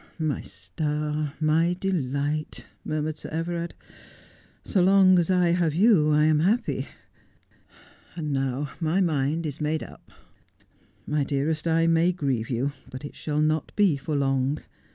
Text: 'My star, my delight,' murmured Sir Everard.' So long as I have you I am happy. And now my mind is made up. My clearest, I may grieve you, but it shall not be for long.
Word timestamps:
'My 0.17 0.41
star, 0.41 1.33
my 1.39 1.77
delight,' 1.79 2.65
murmured 2.83 3.17
Sir 3.17 3.29
Everard.' 3.29 3.75
So 4.65 4.81
long 4.81 5.19
as 5.19 5.29
I 5.29 5.49
have 5.49 5.75
you 5.75 6.09
I 6.09 6.23
am 6.23 6.39
happy. 6.39 6.87
And 8.15 8.31
now 8.33 8.71
my 8.79 8.99
mind 8.99 9.45
is 9.45 9.61
made 9.61 9.83
up. 9.83 10.11
My 11.05 11.23
clearest, 11.23 11.67
I 11.67 11.85
may 11.85 12.11
grieve 12.13 12.49
you, 12.49 12.71
but 12.89 13.05
it 13.05 13.13
shall 13.15 13.41
not 13.41 13.71
be 13.75 13.95
for 13.95 14.15
long. 14.15 14.57